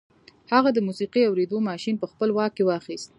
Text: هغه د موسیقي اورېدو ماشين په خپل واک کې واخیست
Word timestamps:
هغه 0.53 0.69
د 0.73 0.79
موسیقي 0.87 1.21
اورېدو 1.25 1.57
ماشين 1.69 1.95
په 1.99 2.07
خپل 2.11 2.29
واک 2.35 2.51
کې 2.55 2.63
واخیست 2.69 3.09